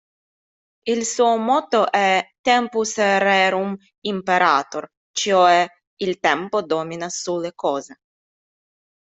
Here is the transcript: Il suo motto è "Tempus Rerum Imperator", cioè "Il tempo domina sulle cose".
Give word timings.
Il 0.87 1.05
suo 1.05 1.37
motto 1.37 1.91
è 1.91 2.27
"Tempus 2.41 2.95
Rerum 2.97 3.75
Imperator", 4.07 4.89
cioè 5.11 5.67
"Il 5.97 6.19
tempo 6.19 6.63
domina 6.63 7.07
sulle 7.07 7.53
cose". 7.53 7.99